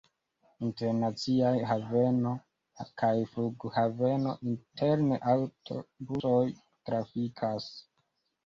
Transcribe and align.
Internaciaj 0.67 1.51
haveno 1.71 2.31
kaj 3.01 3.11
flughaveno, 3.33 4.33
interne 4.53 5.21
aŭtobusoj 5.35 6.43
trafikas. 6.57 7.71